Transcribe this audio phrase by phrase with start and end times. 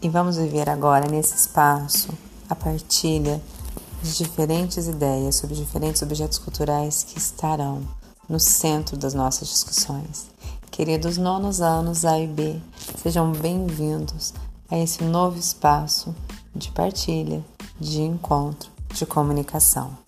[0.00, 2.08] E vamos viver agora nesse espaço
[2.48, 3.42] a partilha
[4.00, 7.82] de diferentes ideias sobre diferentes objetos culturais que estarão
[8.28, 10.28] no centro das nossas discussões.
[10.70, 12.60] Queridos nonos anos A e B,
[13.02, 14.32] sejam bem-vindos
[14.70, 16.14] a esse novo espaço
[16.54, 17.44] de partilha,
[17.80, 19.98] de encontro, de comunicação.